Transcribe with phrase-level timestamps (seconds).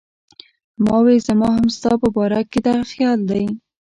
[0.83, 3.43] ما وې زما هم ستا پۀ باره کښې دغه خيال دی